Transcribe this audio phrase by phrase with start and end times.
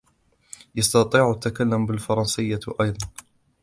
[0.75, 3.07] يستطيع التكلم بالفرنسية أيضا.